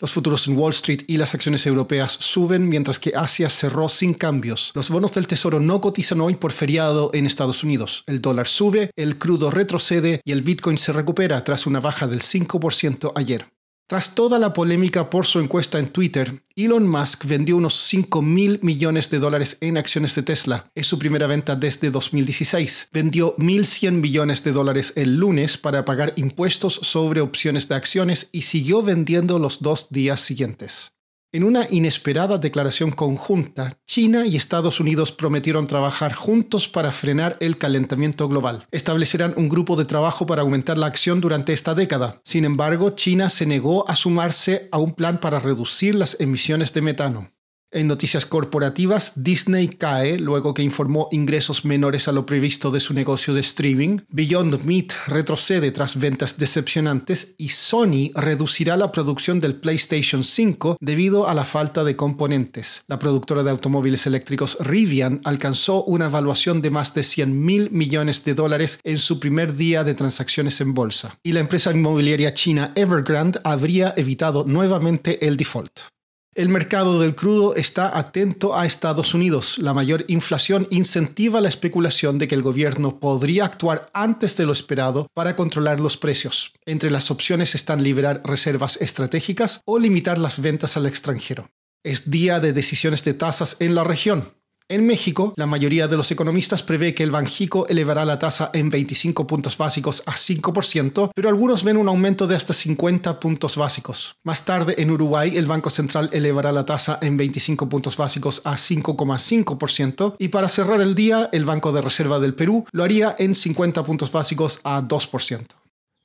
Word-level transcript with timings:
Los 0.00 0.12
futuros 0.12 0.46
en 0.46 0.56
Wall 0.56 0.70
Street 0.70 1.02
y 1.08 1.16
las 1.16 1.34
acciones 1.34 1.66
europeas 1.66 2.12
suben 2.12 2.68
mientras 2.68 3.00
que 3.00 3.14
Asia 3.16 3.50
cerró 3.50 3.88
sin 3.88 4.14
cambios. 4.14 4.70
Los 4.74 4.90
bonos 4.90 5.12
del 5.12 5.26
Tesoro 5.26 5.58
no 5.58 5.80
cotizan 5.80 6.20
hoy 6.20 6.36
por 6.36 6.52
feriado 6.52 7.10
en 7.14 7.26
Estados 7.26 7.64
Unidos. 7.64 8.04
El 8.06 8.20
dólar 8.20 8.46
sube, 8.46 8.92
el 8.94 9.18
crudo 9.18 9.50
retrocede 9.50 10.20
y 10.24 10.30
el 10.30 10.42
Bitcoin 10.42 10.78
se 10.78 10.92
recupera 10.92 11.42
tras 11.42 11.66
una 11.66 11.80
baja 11.80 12.06
del 12.06 12.20
5% 12.20 13.10
ayer. 13.16 13.46
Tras 13.88 14.14
toda 14.14 14.38
la 14.38 14.52
polémica 14.52 15.08
por 15.08 15.24
su 15.24 15.40
encuesta 15.40 15.78
en 15.78 15.88
Twitter, 15.88 16.42
Elon 16.56 16.86
Musk 16.86 17.24
vendió 17.24 17.56
unos 17.56 17.74
5 17.84 18.20
mil 18.20 18.60
millones 18.62 19.08
de 19.08 19.18
dólares 19.18 19.56
en 19.62 19.78
acciones 19.78 20.14
de 20.14 20.22
Tesla. 20.22 20.70
Es 20.74 20.86
su 20.86 20.98
primera 20.98 21.26
venta 21.26 21.56
desde 21.56 21.90
2016. 21.90 22.90
Vendió 22.92 23.34
1.100 23.38 23.92
millones 23.92 24.44
de 24.44 24.52
dólares 24.52 24.92
el 24.94 25.16
lunes 25.16 25.56
para 25.56 25.86
pagar 25.86 26.12
impuestos 26.16 26.74
sobre 26.82 27.22
opciones 27.22 27.66
de 27.68 27.76
acciones 27.76 28.28
y 28.30 28.42
siguió 28.42 28.82
vendiendo 28.82 29.38
los 29.38 29.62
dos 29.62 29.88
días 29.88 30.20
siguientes. 30.20 30.97
En 31.30 31.44
una 31.44 31.66
inesperada 31.68 32.38
declaración 32.38 32.90
conjunta, 32.90 33.78
China 33.84 34.24
y 34.24 34.34
Estados 34.36 34.80
Unidos 34.80 35.12
prometieron 35.12 35.66
trabajar 35.66 36.14
juntos 36.14 36.70
para 36.70 36.90
frenar 36.90 37.36
el 37.40 37.58
calentamiento 37.58 38.28
global. 38.28 38.66
Establecerán 38.70 39.34
un 39.36 39.50
grupo 39.50 39.76
de 39.76 39.84
trabajo 39.84 40.24
para 40.24 40.40
aumentar 40.40 40.78
la 40.78 40.86
acción 40.86 41.20
durante 41.20 41.52
esta 41.52 41.74
década. 41.74 42.22
Sin 42.24 42.46
embargo, 42.46 42.92
China 42.92 43.28
se 43.28 43.44
negó 43.44 43.86
a 43.90 43.94
sumarse 43.94 44.70
a 44.72 44.78
un 44.78 44.94
plan 44.94 45.20
para 45.20 45.38
reducir 45.38 45.94
las 45.94 46.18
emisiones 46.18 46.72
de 46.72 46.80
metano. 46.80 47.30
En 47.70 47.86
noticias 47.86 48.24
corporativas, 48.24 49.22
Disney 49.22 49.68
cae 49.68 50.18
luego 50.18 50.54
que 50.54 50.62
informó 50.62 51.08
ingresos 51.12 51.66
menores 51.66 52.08
a 52.08 52.12
lo 52.12 52.24
previsto 52.24 52.70
de 52.70 52.80
su 52.80 52.94
negocio 52.94 53.34
de 53.34 53.42
streaming, 53.42 53.98
Beyond 54.08 54.64
Meat 54.64 54.92
retrocede 55.06 55.70
tras 55.70 55.98
ventas 55.98 56.38
decepcionantes 56.38 57.34
y 57.36 57.50
Sony 57.50 58.10
reducirá 58.14 58.78
la 58.78 58.90
producción 58.90 59.38
del 59.38 59.56
PlayStation 59.56 60.24
5 60.24 60.78
debido 60.80 61.28
a 61.28 61.34
la 61.34 61.44
falta 61.44 61.84
de 61.84 61.94
componentes. 61.94 62.84
La 62.86 62.98
productora 62.98 63.42
de 63.42 63.50
automóviles 63.50 64.06
eléctricos 64.06 64.56
Rivian 64.60 65.20
alcanzó 65.24 65.84
una 65.84 66.06
evaluación 66.06 66.62
de 66.62 66.70
más 66.70 66.94
de 66.94 67.02
100 67.02 67.38
mil 67.38 67.70
millones 67.70 68.24
de 68.24 68.32
dólares 68.32 68.78
en 68.82 68.98
su 68.98 69.20
primer 69.20 69.54
día 69.54 69.84
de 69.84 69.94
transacciones 69.94 70.62
en 70.62 70.72
bolsa. 70.72 71.18
Y 71.22 71.32
la 71.32 71.40
empresa 71.40 71.70
inmobiliaria 71.70 72.32
china 72.32 72.72
Evergrande 72.76 73.40
habría 73.44 73.92
evitado 73.94 74.44
nuevamente 74.44 75.26
el 75.26 75.36
default. 75.36 75.97
El 76.34 76.50
mercado 76.50 77.00
del 77.00 77.16
crudo 77.16 77.56
está 77.56 77.98
atento 77.98 78.56
a 78.56 78.64
Estados 78.64 79.12
Unidos. 79.12 79.58
La 79.58 79.74
mayor 79.74 80.04
inflación 80.08 80.68
incentiva 80.70 81.40
la 81.40 81.48
especulación 81.48 82.18
de 82.18 82.28
que 82.28 82.36
el 82.36 82.42
gobierno 82.42 83.00
podría 83.00 83.44
actuar 83.44 83.90
antes 83.92 84.36
de 84.36 84.46
lo 84.46 84.52
esperado 84.52 85.08
para 85.14 85.34
controlar 85.34 85.80
los 85.80 85.96
precios. 85.96 86.52
Entre 86.64 86.90
las 86.90 87.10
opciones 87.10 87.54
están 87.54 87.82
liberar 87.82 88.22
reservas 88.24 88.76
estratégicas 88.80 89.60
o 89.64 89.78
limitar 89.78 90.18
las 90.18 90.40
ventas 90.40 90.76
al 90.76 90.86
extranjero. 90.86 91.50
Es 91.84 92.10
día 92.10 92.38
de 92.38 92.52
decisiones 92.52 93.02
de 93.02 93.14
tasas 93.14 93.56
en 93.60 93.74
la 93.74 93.82
región. 93.82 94.37
En 94.70 94.86
México, 94.86 95.32
la 95.36 95.46
mayoría 95.46 95.88
de 95.88 95.96
los 95.96 96.10
economistas 96.10 96.62
prevé 96.62 96.94
que 96.94 97.02
el 97.02 97.10
Banjico 97.10 97.66
elevará 97.68 98.04
la 98.04 98.18
tasa 98.18 98.50
en 98.52 98.68
25 98.68 99.26
puntos 99.26 99.56
básicos 99.56 100.02
a 100.04 100.12
5%, 100.12 101.10
pero 101.14 101.30
algunos 101.30 101.64
ven 101.64 101.78
un 101.78 101.88
aumento 101.88 102.26
de 102.26 102.36
hasta 102.36 102.52
50 102.52 103.18
puntos 103.18 103.56
básicos. 103.56 104.16
Más 104.24 104.44
tarde, 104.44 104.74
en 104.76 104.90
Uruguay, 104.90 105.38
el 105.38 105.46
Banco 105.46 105.70
Central 105.70 106.10
elevará 106.12 106.52
la 106.52 106.66
tasa 106.66 106.98
en 107.00 107.16
25 107.16 107.66
puntos 107.70 107.96
básicos 107.96 108.42
a 108.44 108.56
5,5% 108.56 110.16
y 110.18 110.28
para 110.28 110.50
cerrar 110.50 110.82
el 110.82 110.94
día, 110.94 111.30
el 111.32 111.46
Banco 111.46 111.72
de 111.72 111.80
Reserva 111.80 112.20
del 112.20 112.34
Perú 112.34 112.66
lo 112.70 112.84
haría 112.84 113.16
en 113.18 113.34
50 113.34 113.82
puntos 113.84 114.12
básicos 114.12 114.60
a 114.64 114.82
2%. 114.82 115.46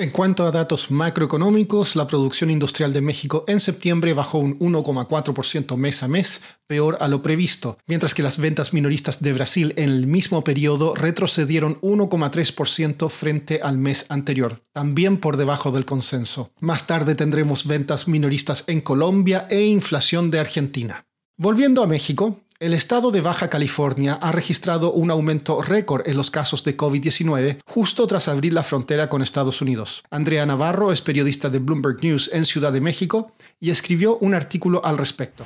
En 0.00 0.10
cuanto 0.10 0.46
a 0.46 0.52
datos 0.52 0.92
macroeconómicos, 0.92 1.96
la 1.96 2.06
producción 2.06 2.50
industrial 2.50 2.92
de 2.92 3.00
México 3.00 3.44
en 3.48 3.58
septiembre 3.58 4.12
bajó 4.12 4.38
un 4.38 4.56
1,4% 4.60 5.76
mes 5.76 6.04
a 6.04 6.06
mes, 6.06 6.42
peor 6.68 6.98
a 7.00 7.08
lo 7.08 7.20
previsto, 7.20 7.78
mientras 7.88 8.14
que 8.14 8.22
las 8.22 8.38
ventas 8.38 8.72
minoristas 8.72 9.20
de 9.20 9.32
Brasil 9.32 9.74
en 9.76 9.90
el 9.90 10.06
mismo 10.06 10.44
periodo 10.44 10.94
retrocedieron 10.94 11.80
1,3% 11.80 13.10
frente 13.10 13.58
al 13.60 13.76
mes 13.76 14.06
anterior, 14.08 14.62
también 14.72 15.16
por 15.16 15.36
debajo 15.36 15.72
del 15.72 15.84
consenso. 15.84 16.52
Más 16.60 16.86
tarde 16.86 17.16
tendremos 17.16 17.66
ventas 17.66 18.06
minoristas 18.06 18.62
en 18.68 18.80
Colombia 18.80 19.48
e 19.50 19.62
inflación 19.62 20.30
de 20.30 20.38
Argentina. 20.38 21.06
Volviendo 21.36 21.82
a 21.82 21.88
México, 21.88 22.40
el 22.60 22.74
estado 22.74 23.12
de 23.12 23.20
Baja 23.20 23.48
California 23.48 24.18
ha 24.20 24.32
registrado 24.32 24.90
un 24.90 25.12
aumento 25.12 25.62
récord 25.62 26.08
en 26.08 26.16
los 26.16 26.32
casos 26.32 26.64
de 26.64 26.76
COVID-19 26.76 27.60
justo 27.64 28.06
tras 28.08 28.26
abrir 28.26 28.52
la 28.52 28.64
frontera 28.64 29.08
con 29.08 29.22
Estados 29.22 29.62
Unidos. 29.62 30.02
Andrea 30.10 30.44
Navarro 30.44 30.90
es 30.90 31.00
periodista 31.00 31.50
de 31.50 31.60
Bloomberg 31.60 32.02
News 32.02 32.30
en 32.32 32.44
Ciudad 32.44 32.72
de 32.72 32.80
México 32.80 33.30
y 33.60 33.70
escribió 33.70 34.18
un 34.18 34.34
artículo 34.34 34.84
al 34.84 34.98
respecto. 34.98 35.44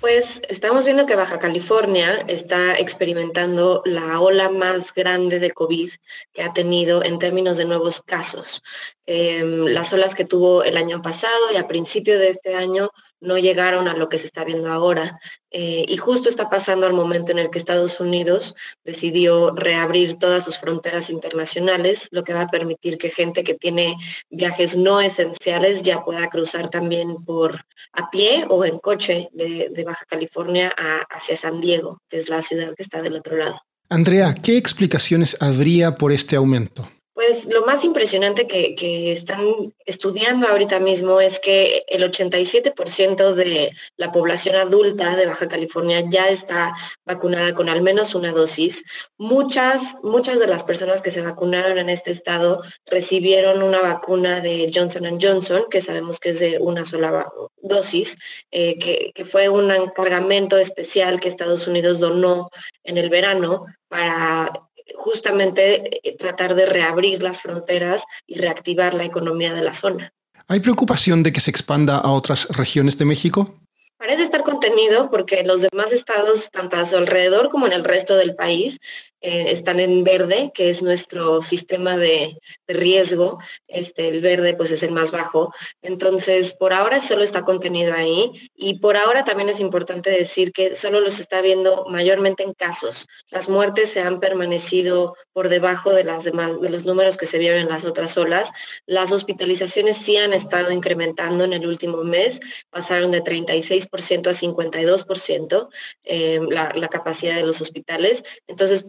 Pues 0.00 0.40
estamos 0.48 0.84
viendo 0.84 1.04
que 1.04 1.16
Baja 1.16 1.38
California 1.38 2.24
está 2.28 2.78
experimentando 2.78 3.82
la 3.84 4.20
ola 4.20 4.48
más 4.48 4.94
grande 4.94 5.40
de 5.40 5.50
COVID 5.50 5.90
que 6.32 6.42
ha 6.42 6.52
tenido 6.52 7.04
en 7.04 7.18
términos 7.18 7.58
de 7.58 7.64
nuevos 7.66 8.00
casos. 8.00 8.62
Em, 9.06 9.66
las 9.66 9.92
olas 9.92 10.14
que 10.14 10.24
tuvo 10.24 10.62
el 10.62 10.76
año 10.76 11.02
pasado 11.02 11.52
y 11.52 11.56
a 11.56 11.66
principio 11.66 12.18
de 12.18 12.30
este 12.30 12.54
año 12.54 12.90
no 13.20 13.38
llegaron 13.38 13.88
a 13.88 13.94
lo 13.94 14.08
que 14.08 14.18
se 14.18 14.26
está 14.26 14.44
viendo 14.44 14.70
ahora. 14.70 15.18
Eh, 15.50 15.84
y 15.88 15.96
justo 15.96 16.28
está 16.28 16.50
pasando 16.50 16.86
al 16.86 16.92
momento 16.92 17.32
en 17.32 17.38
el 17.38 17.50
que 17.50 17.58
Estados 17.58 18.00
Unidos 18.00 18.54
decidió 18.84 19.54
reabrir 19.54 20.16
todas 20.16 20.44
sus 20.44 20.58
fronteras 20.58 21.10
internacionales, 21.10 22.08
lo 22.10 22.22
que 22.22 22.34
va 22.34 22.42
a 22.42 22.48
permitir 22.48 22.98
que 22.98 23.08
gente 23.08 23.44
que 23.44 23.54
tiene 23.54 23.96
viajes 24.28 24.76
no 24.76 25.00
esenciales 25.00 25.82
ya 25.82 26.04
pueda 26.04 26.28
cruzar 26.28 26.68
también 26.68 27.24
por 27.24 27.64
a 27.92 28.10
pie 28.10 28.46
o 28.48 28.64
en 28.64 28.78
coche 28.78 29.28
de, 29.32 29.84
Baja 29.84 30.04
California 30.06 30.70
hacia 31.08 31.36
San 31.36 31.60
Diego, 31.60 32.02
que 32.10 32.18
es 32.18 32.28
la 32.28 32.42
ciudad 32.42 32.74
que 32.74 32.82
está 32.82 33.00
del 33.00 33.16
otro 33.16 33.36
lado. 33.36 33.58
Andrea, 33.88 34.34
¿qué 34.34 34.58
explicaciones 34.58 35.36
habría 35.40 35.96
por 35.96 36.12
este 36.12 36.36
aumento? 36.36 36.90
Pues 37.18 37.46
lo 37.52 37.66
más 37.66 37.84
impresionante 37.84 38.46
que, 38.46 39.10
están 39.10 39.74
estudiando 39.84 40.46
ahorita 40.46 40.78
mismo 40.78 41.20
es 41.20 41.40
que 41.40 41.84
el 41.88 42.08
87% 42.08 43.34
de 43.34 43.72
la 43.96 44.12
población 44.12 44.54
adulta 44.54 45.16
de 45.16 45.26
Baja 45.26 45.48
California 45.48 46.04
ya 46.08 46.28
está 46.28 46.76
vacunada 47.04 47.56
con 47.56 47.68
al 47.68 47.82
menos 47.82 48.14
una 48.14 48.30
dosis. 48.30 48.84
Muchas, 49.16 49.96
muchas 50.04 50.38
de 50.38 50.46
las 50.46 50.62
personas 50.62 51.02
que 51.02 51.10
se 51.10 51.22
vacunaron 51.22 51.78
en 51.78 51.88
este 51.88 52.12
estado 52.12 52.62
recibieron 52.86 53.64
una 53.64 53.80
vacuna 53.80 54.40
de 54.40 54.70
Johnson 54.72 55.18
Johnson, 55.20 55.64
que 55.68 55.80
sabemos 55.80 56.20
que 56.20 56.28
es 56.28 56.38
de 56.38 56.58
una 56.60 56.84
sola 56.84 57.28
dosis, 57.60 58.16
eh, 58.52 58.78
que, 58.78 59.10
que 59.12 59.24
fue 59.24 59.48
un 59.48 59.72
encargamento 59.72 60.56
especial 60.56 61.18
que 61.18 61.28
Estados 61.28 61.66
Unidos 61.66 61.98
donó 61.98 62.48
en 62.84 62.96
el 62.96 63.10
verano 63.10 63.66
para 63.88 64.67
justamente 64.96 66.08
eh, 66.08 66.16
tratar 66.16 66.54
de 66.54 66.66
reabrir 66.66 67.22
las 67.22 67.40
fronteras 67.40 68.04
y 68.26 68.38
reactivar 68.38 68.94
la 68.94 69.04
economía 69.04 69.54
de 69.54 69.62
la 69.62 69.74
zona. 69.74 70.12
¿Hay 70.46 70.60
preocupación 70.60 71.22
de 71.22 71.32
que 71.32 71.40
se 71.40 71.50
expanda 71.50 71.98
a 71.98 72.10
otras 72.10 72.48
regiones 72.48 72.96
de 72.96 73.04
México? 73.04 73.60
Parece 73.98 74.22
estar 74.22 74.44
contenido 74.44 75.10
porque 75.10 75.42
los 75.42 75.60
demás 75.60 75.92
estados, 75.92 76.50
tanto 76.50 76.76
a 76.76 76.86
su 76.86 76.96
alrededor 76.96 77.48
como 77.48 77.66
en 77.66 77.72
el 77.72 77.84
resto 77.84 78.16
del 78.16 78.36
país, 78.36 78.78
eh, 79.20 79.46
están 79.48 79.80
en 79.80 80.04
verde, 80.04 80.52
que 80.54 80.70
es 80.70 80.82
nuestro 80.82 81.42
sistema 81.42 81.96
de, 81.96 82.38
riesgo. 82.68 83.38
Este, 83.66 84.08
el 84.08 84.20
verde 84.20 84.54
pues 84.54 84.70
es 84.70 84.82
el 84.82 84.92
más 84.92 85.10
bajo. 85.10 85.52
Entonces, 85.82 86.52
por 86.52 86.72
ahora 86.72 87.00
solo 87.00 87.22
está 87.22 87.42
contenido 87.42 87.94
ahí 87.94 88.30
y 88.54 88.78
por 88.78 88.96
ahora 88.96 89.24
también 89.24 89.48
es 89.48 89.60
importante 89.60 90.10
decir 90.10 90.52
que 90.52 90.76
solo 90.76 91.00
los 91.00 91.18
está 91.18 91.40
viendo 91.40 91.86
mayormente 91.88 92.42
en 92.42 92.52
casos. 92.52 93.06
Las 93.30 93.48
muertes 93.48 93.90
se 93.90 94.00
han 94.00 94.20
permanecido 94.20 95.14
por 95.32 95.48
debajo 95.48 95.92
de, 95.92 96.04
las 96.04 96.24
demás, 96.24 96.60
de 96.60 96.70
los 96.70 96.84
números 96.84 97.16
que 97.16 97.26
se 97.26 97.38
vieron 97.38 97.60
en 97.60 97.68
las 97.68 97.84
otras 97.84 98.16
olas. 98.18 98.52
Las 98.86 99.12
hospitalizaciones 99.12 99.96
sí 99.96 100.16
han 100.16 100.32
estado 100.32 100.70
incrementando 100.70 101.44
en 101.44 101.52
el 101.52 101.66
último 101.66 102.04
mes, 102.04 102.40
pasaron 102.70 103.10
de 103.10 103.22
36% 103.22 104.26
a 104.26 104.32
52% 104.32 105.68
eh, 106.04 106.40
la, 106.50 106.72
la 106.74 106.88
capacidad 106.88 107.36
de 107.36 107.44
los 107.44 107.60
hospitales. 107.60 108.24
Entonces, 108.46 108.82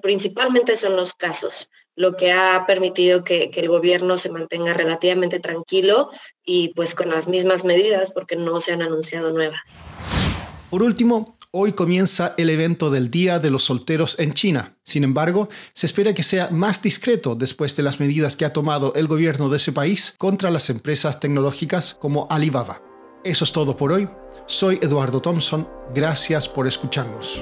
son 0.78 0.96
los 0.96 1.14
casos, 1.14 1.70
lo 1.96 2.16
que 2.16 2.32
ha 2.32 2.66
permitido 2.68 3.24
que, 3.24 3.52
el 3.54 3.68
gobierno 3.68 4.18
se 4.18 4.30
mantenga 4.30 4.74
relativamente 4.74 5.40
tranquilo 5.40 6.10
y 6.46 6.74
pues 6.76 6.96
con 6.96 7.10
las 7.10 7.28
mismas 7.28 7.66
medidas 7.66 8.12
porque 8.12 8.36
no 8.36 8.60
se 8.62 8.74
han 8.74 8.82
anunciado 8.82 9.32
nuevas. 9.32 9.80
Por 10.70 10.84
último, 10.84 11.36
Hoy 11.52 11.72
comienza 11.72 12.36
el 12.38 12.52
evento 12.52 12.92
del 12.92 13.10
Día 13.10 13.40
de 13.40 13.50
los 13.50 13.64
Solteros 13.64 14.20
en 14.20 14.34
China. 14.34 14.78
Sin 14.84 15.04
embargo, 15.04 15.50
se 15.74 15.88
espera 15.88 16.14
que 16.14 16.22
sea 16.22 16.50
más 16.52 16.84
discreto 16.84 17.34
después 17.34 17.76
de 17.76 17.82
las 17.82 18.00
medidas 18.00 18.36
que 18.36 18.46
ha 18.46 18.54
tomado 18.54 18.94
el 18.94 19.08
gobierno 19.08 19.50
de 19.50 19.58
ese 19.58 19.72
país 19.72 20.14
contra 20.20 20.52
las 20.52 20.70
empresas 20.70 21.20
tecnológicas 21.20 21.96
como 21.96 22.28
Alibaba. 22.30 22.84
Eso 23.24 23.46
es 23.46 23.52
todo 23.52 23.76
por 23.76 23.92
hoy. 23.92 24.08
Soy 24.46 24.78
Eduardo 24.84 25.22
Thompson. 25.22 25.68
Gracias 25.92 26.48
por 26.48 26.68
escucharnos. 26.68 27.42